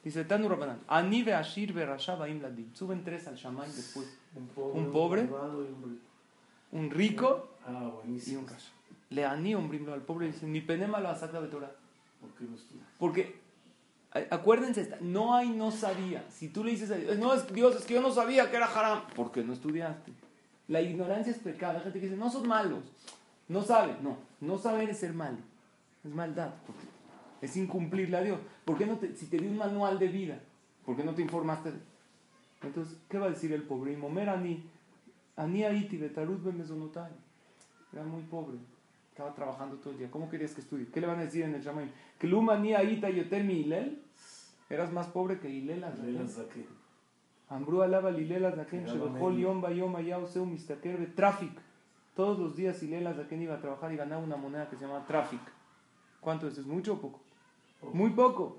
[0.04, 2.74] dice Tanu Rabbanan, Ani ve Ashir ve Rasha Baim Ladim.
[2.76, 4.08] Suben tres al Shamay después.
[4.36, 5.22] Un pobre, Un pobre.
[5.22, 6.00] y un rico.
[6.72, 8.70] Un rico Ah, y un Rasha.
[9.10, 11.72] Le Ani Ombrim lo al pobre dice, mi penema lo asacta de Torah.
[12.22, 12.58] ¿Por qué no?
[13.00, 13.44] Porque
[14.30, 16.24] Acuérdense, no hay no sabía.
[16.30, 18.56] Si tú le dices a Dios, no es Dios, es que yo no sabía que
[18.56, 19.02] era haram.
[19.14, 20.14] porque no estudiaste?
[20.68, 21.78] La ignorancia es pecado.
[21.78, 22.84] Hay gente que dice, no son malos.
[23.48, 23.96] No sabe.
[24.02, 25.38] No, no saber es ser malo.
[26.04, 26.54] Es maldad.
[27.42, 28.40] Es incumplirle a Dios.
[28.64, 30.40] ¿Por qué no te, si te di un manual de vida,
[30.86, 31.74] ¿por qué no te informaste?
[32.62, 33.96] Entonces, ¿qué va a decir el pobre?
[33.96, 34.64] Momerani,
[35.36, 36.44] ani aiti betarut
[37.94, 38.58] Era muy pobre.
[39.12, 40.12] Estaba trabajando todo el día.
[40.12, 40.88] ¿Cómo querías que estudie?
[40.88, 41.90] ¿Qué le van a decir en el Shamaim?
[42.20, 43.72] ¿Que luma ni aita yoter mi?
[44.70, 45.84] Eras más pobre que Hilel
[47.50, 51.52] Ambrú alaba Lilela Zaken, Shebejol Yom Bayom Ayau Seu Mistaker de Traffic.
[52.16, 55.06] Todos los días Lilela Zaken iba a trabajar y ganaba una moneda que se llama
[55.06, 55.42] Traffic.
[56.22, 56.58] ¿Cuánto es?
[56.58, 57.20] ¿Es mucho o poco?
[57.94, 58.58] Muy poco.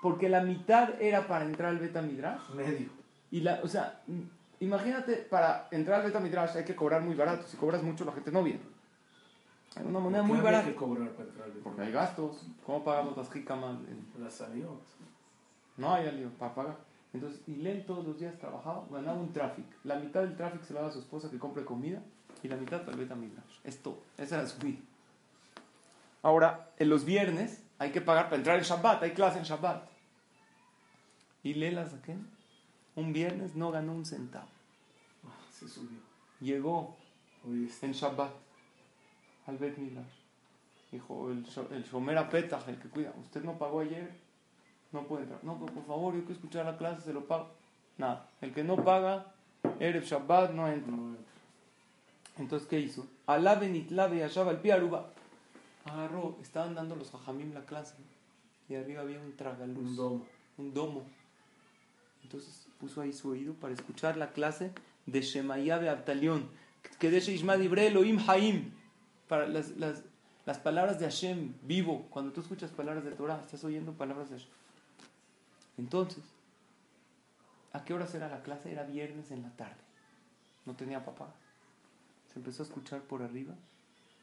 [0.00, 2.50] Porque la mitad era para entrar al Beta Midrash.
[2.50, 2.88] Medio.
[3.30, 4.02] Y la, o sea,
[4.60, 7.46] imagínate, para entrar al Beta Midrash hay que cobrar muy barato.
[7.48, 8.60] Si cobras mucho, la gente no viene.
[9.76, 10.68] Hay una moneda muy barata.
[10.68, 12.46] que cobrar para entrar al Porque hay gastos.
[12.64, 13.76] ¿Cómo pagamos las jicamas?
[14.20, 14.78] Las salió.
[15.76, 16.76] No hay algo para pagar.
[17.14, 19.68] Entonces, Hillel todos los días trabajaba, ganaba un tráfico.
[19.84, 22.02] La mitad del tráfico se lo daba a su esposa que compre comida
[22.42, 23.60] y la mitad para el Beta Midrash.
[23.62, 24.02] Es todo.
[24.18, 24.80] Esa era su vida.
[26.22, 29.88] Ahora, en los viernes hay que pagar para entrar en Shabbat, hay clase en Shabbat.
[31.44, 32.16] Y la saqué.
[32.96, 34.48] Un viernes no ganó un centavo.
[35.24, 35.98] Ah, se subió.
[36.40, 36.96] Llegó
[37.44, 38.32] en Shabbat
[39.46, 40.16] al Bet Midrash.
[40.90, 44.12] Dijo el, el Shomer Apetach, el que cuida, usted no pagó ayer,
[44.94, 45.44] no puede entrar.
[45.44, 47.50] No, por favor, yo quiero escuchar la clase, se lo pago.
[47.98, 49.26] Nada, el que no paga,
[49.78, 50.94] Erev Shabbat, no entra.
[52.38, 53.06] Entonces, ¿qué hizo?
[53.26, 55.10] Alá Benitlabe y Ashab al Piaruba.
[55.84, 57.94] Agarró, estaban dando los hajamim la clase.
[58.68, 59.84] Y arriba había un tragaluz.
[59.84, 60.26] Un domo.
[60.56, 61.02] Un domo.
[62.22, 64.72] Entonces puso ahí su oído para escuchar la clase
[65.06, 66.48] de Shemaya de Abtalión.
[66.98, 68.72] Que de Sheishma Elohim Haim.
[69.28, 70.02] Para las, las,
[70.46, 72.06] las palabras de Hashem vivo.
[72.10, 74.50] Cuando tú escuchas palabras de Torah, estás oyendo palabras de Hashem.
[75.76, 76.22] Entonces,
[77.72, 78.72] ¿a qué hora era la clase?
[78.72, 79.82] Era viernes en la tarde.
[80.66, 81.34] No tenía papá.
[82.32, 83.54] Se empezó a escuchar por arriba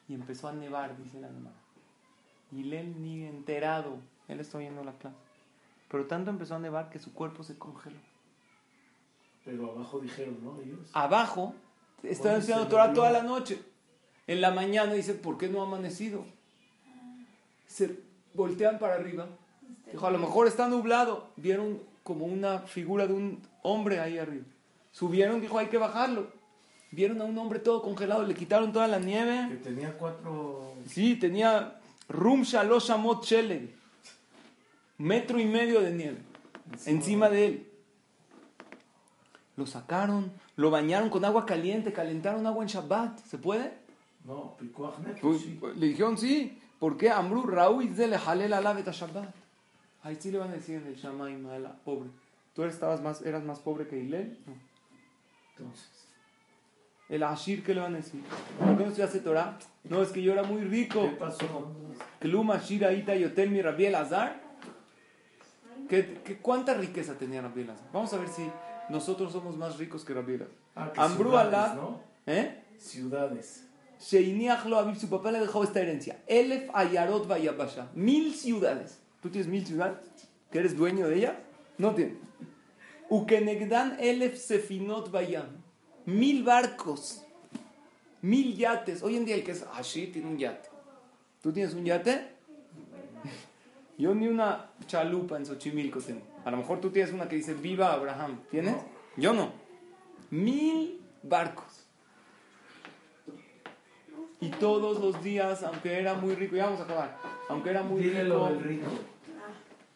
[0.08, 1.56] y empezó a nevar, dice la hermana.
[2.52, 5.18] Y él ni enterado, él está oyendo la clase.
[5.90, 8.00] Pero tanto empezó a nevar que su cuerpo se congeló.
[9.44, 10.60] Pero abajo dijeron, ¿no?
[10.62, 10.90] Ellos.
[10.94, 11.54] Abajo,
[12.04, 13.62] están estudiando Torah toda la noche.
[14.28, 16.26] En la mañana dice, ¿por qué no ha amanecido?
[17.68, 18.00] Se
[18.34, 19.28] voltean para arriba
[19.92, 21.28] Dijo, a lo mejor está nublado.
[21.36, 24.46] Vieron como una figura de un hombre ahí arriba.
[24.92, 26.28] Subieron, dijo, hay que bajarlo.
[26.92, 29.48] Vieron a un hombre todo congelado, le quitaron toda la nieve.
[29.50, 30.74] Que tenía cuatro...
[30.88, 33.26] Sí, tenía Rum Shalosh Amot
[34.98, 36.18] Metro y medio de nieve.
[36.86, 37.68] Encima, de él.
[39.56, 43.20] Lo sacaron, lo bañaron con agua caliente, calentaron agua en Shabbat.
[43.20, 43.74] ¿Se puede?
[44.26, 44.58] No,
[45.22, 45.46] pues,
[45.78, 46.58] Le dijeron sí.
[46.80, 47.10] ¿Por qué?
[47.10, 48.08] Amru Raúl le
[48.50, 49.41] la Shabbat.
[50.04, 52.10] Ahí sí le van a decir en el Shamaim a la pobre.
[52.54, 54.38] ¿Tú estabas más, eras más pobre que Hilel?
[54.46, 54.54] No.
[55.58, 55.90] Entonces,
[57.08, 58.22] el Ashir, ¿qué le van a decir?
[58.58, 59.60] ¿Por qué no se hace Torah?
[59.84, 61.02] No, es que yo era muy rico.
[61.10, 61.76] ¿Qué pasó?
[62.20, 64.42] Klum Ashir Aita Yotel mi Rabbi Azar.
[65.88, 67.90] ¿Qué, qué, cuánta riqueza tenía Rabbi Azar?
[67.92, 68.50] Vamos a ver si
[68.90, 70.48] nosotros somos más ricos que Rabbi Azar.
[70.76, 72.00] Ah, Ambru ¿no?
[72.26, 72.64] ¿Eh?
[72.78, 73.68] Ciudades.
[74.00, 76.24] Sheiniach lo su papá le dejó esta herencia.
[76.28, 77.90] Elef Ayarot Vayabasha.
[77.94, 79.01] Mil ciudades.
[79.22, 79.98] ¿Tú tienes mil ciudades?
[80.52, 81.40] ¿Que eres dueño de ella?
[81.78, 82.18] No tienes.
[83.10, 85.48] Ukenegdan elef sefinot bayam.
[86.06, 87.24] Mil barcos.
[88.22, 89.04] Mil yates.
[89.04, 90.70] Hoy en día el que es así tiene un yate.
[91.42, 92.30] ¿Tú tienes un yate?
[93.98, 96.22] Yo ni una chalupa en Xochimilco tengo.
[96.44, 98.40] A lo mejor tú tienes una que dice Viva Abraham.
[98.50, 98.76] ¿Tienes?
[99.18, 99.52] Yo no.
[100.32, 101.81] Mil barcos.
[104.42, 107.16] Y todos los días, aunque era muy rico, ya vamos a acabar,
[107.48, 108.88] aunque era muy rico, rico.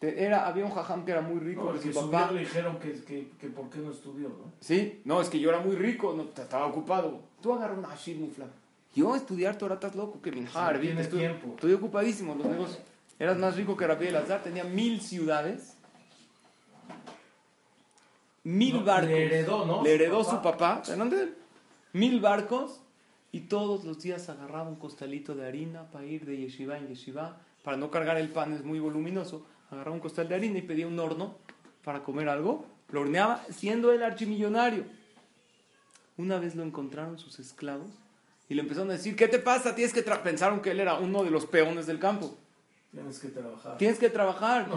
[0.00, 1.64] Era, había un jajam que era muy rico.
[1.64, 4.52] No, que su papá le dijeron que, que, que, por qué no estudió, ¿no?
[4.60, 7.20] Sí, no, es que yo era muy rico, no, estaba ocupado.
[7.42, 8.46] Tú agarras una Hashir Mufla.
[8.94, 11.48] Yo estudiar Torah estás loco, que Minjar, sí, estoy, tiempo.
[11.50, 12.80] estoy ocupadísimo los negocios.
[13.18, 15.76] Eras más rico que Rabbi Elazar, tenía mil ciudades,
[18.44, 19.10] mil barcos.
[19.10, 19.82] Le heredó, ¿no?
[19.82, 21.16] Le heredó su papá, su papá
[21.92, 22.80] mil barcos,
[23.36, 27.38] y todos los días agarraba un costalito de harina para ir de yeshiva en yeshiva,
[27.62, 30.86] para no cargar el pan, es muy voluminoso agarraba un costal de harina y pedía
[30.86, 31.36] un horno
[31.84, 34.84] para comer algo, lo horneaba siendo el archimillonario.
[36.16, 37.90] Una vez lo encontraron sus esclavos
[38.48, 39.74] y le empezaron a decir, ¿qué te pasa?
[39.74, 42.36] Tienes que pensaron que él era uno de los peones del campo.
[42.90, 43.76] Tienes que trabajar.
[43.76, 44.68] Tienes que trabajar.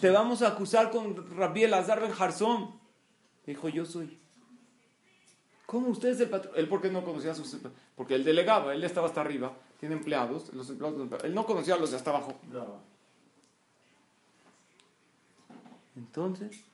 [0.00, 2.80] te, vamos a acusar con Rabbi Elazar Ben Jarzón.
[3.46, 4.18] Dijo, yo soy.
[5.70, 6.52] ¿Cómo usted es el patrón?
[6.56, 7.56] Él porque no conocía a sus...
[7.94, 11.78] Porque él delegaba, él estaba hasta arriba, tiene empleados, los empleados, él no conocía a
[11.78, 12.34] los de hasta abajo.
[15.94, 16.64] Entonces,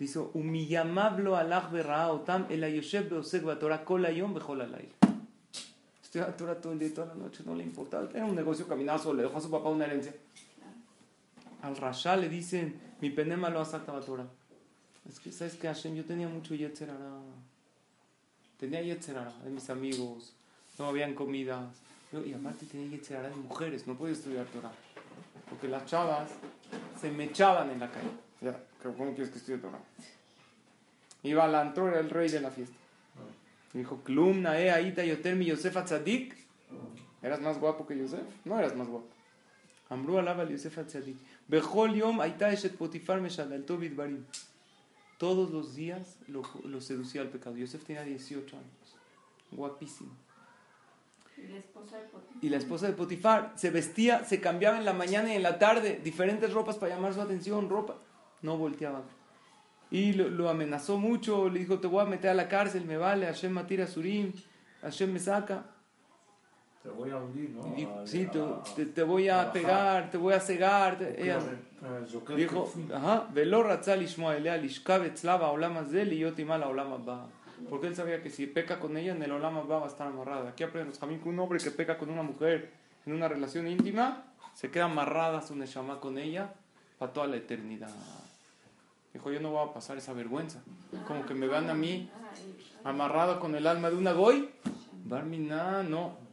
[0.00, 1.72] dice, humillamablo alach
[2.10, 4.90] otam el ayoshev beosek batorah kol ayom bechol alayl.
[6.02, 8.10] Estudiaba Torah todo el día y toda la noche, no le importaba.
[8.12, 10.12] Era un negocio, caminaba solo, le dejó a su papá una herencia.
[11.62, 14.26] Al Rasha le dicen, mi penema lo a Torah.
[15.08, 15.94] Es que, ¿sabes qué, Hashem?
[15.94, 17.20] Yo tenía mucho yetzerara.
[18.58, 20.32] Tenía yetzerara de mis amigos,
[20.78, 21.66] no habían comidas.
[22.12, 24.72] Y aparte tenía yetzerara de mujeres, no podía estudiar Torah.
[25.50, 26.30] Porque las chavas
[27.00, 28.10] se me echaban en la calle.
[28.40, 29.80] Ya, ¿cómo quieres que estudie Torah?
[31.24, 32.76] Iba al antro, era el rey de la fiesta.
[33.72, 36.36] Y dijo, Klum, Nae, Aita, Yotermi, Yosef Atzadik.
[37.22, 38.20] ¿Eras más guapo que Yosef?
[38.44, 39.08] No eras más guapo.
[39.88, 41.16] Amru alaba Yosef Atzadik.
[41.48, 44.24] Bejol Yom, Aita, Eshet Potifar, Meshadal, Tobit Barim.
[45.18, 47.56] Todos los días lo, lo seducía al pecado.
[47.56, 48.96] Yosef tenía 18 años.
[49.52, 50.10] Guapísimo.
[51.36, 52.44] Y la esposa de Potifar.
[52.44, 55.58] Y la esposa de Potifar se vestía, se cambiaba en la mañana y en la
[55.58, 57.96] tarde, diferentes ropas para llamar su atención, ropa.
[58.42, 59.02] No volteaba.
[59.90, 62.96] Y lo, lo amenazó mucho, le dijo, te voy a meter a la cárcel, me
[62.96, 64.32] vale, Hashem matira surim,
[64.82, 65.73] Hashem me saca
[66.84, 67.66] te voy a hundir, ¿no?
[67.72, 70.98] Y dijo, sí, a, te, te, voy a, a pegar, te voy a cegar.
[70.98, 73.26] Te, ella, a dijo, ajá,
[77.70, 80.50] porque él sabía que si peca con ella en el olama va a estar amarrada.
[80.50, 82.70] Aquí aprendemos también que un hombre que peca con una mujer
[83.06, 86.52] en una relación íntima se queda amarrada su neshama con ella
[86.98, 87.88] para toda la eternidad.
[89.14, 90.62] Dijo, yo no voy a pasar esa vergüenza.
[91.08, 92.10] Como que me van a mí
[92.82, 94.50] amarrado con el alma de una goy.
[95.06, 96.23] Barmina, no,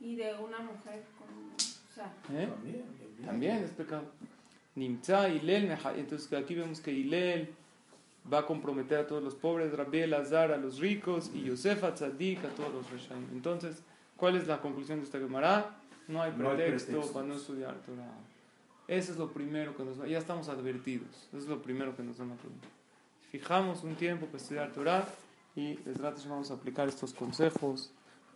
[0.00, 1.28] y de una mujer con.
[1.28, 2.48] O sea, ¿Eh?
[3.24, 4.04] También, es pecado.
[4.74, 7.52] Nimtza, Hilel, entonces aquí vemos que Hilel
[8.32, 11.94] va a comprometer a todos los pobres, Rabbi Elazar a los ricos y Yosef a
[11.94, 13.26] Tzadik a todos los Reshaim.
[13.32, 13.82] Entonces,
[14.16, 15.76] ¿cuál es la conclusión de esta Gemara?
[16.06, 17.14] No hay No hay pretexto pretextos.
[17.14, 18.14] para no estudiar Torah.
[18.86, 22.02] Eso es lo primero que nos va, ya estamos advertidos, eso es lo primero que
[22.02, 22.70] nos van a preguntar.
[23.30, 25.06] Fijamos un tiempo para estudiar Torah
[25.54, 27.90] y les vamos a aplicar estos consejos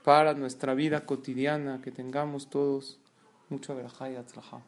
[0.04, 2.98] para nuestra vida cotidiana, que tengamos todos
[3.48, 4.62] mucha verajá y atzlajá.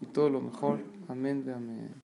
[0.00, 0.80] Y todo lo mejor.
[1.08, 1.94] Amén, amén.